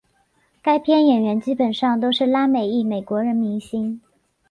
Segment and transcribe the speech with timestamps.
[0.63, 4.01] 该片演员基本上都是拉美裔美国人明星。